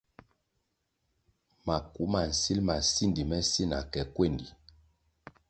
Maku 1.65 2.03
ma 2.13 2.21
nsil 2.29 2.59
ma 2.67 2.75
sindi 2.91 3.23
me 3.29 3.37
si 3.51 3.63
na 3.71 3.79
ke 3.91 4.01
kwendi. 4.15 4.47